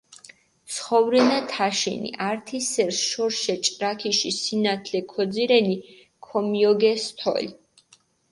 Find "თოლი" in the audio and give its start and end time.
7.19-7.47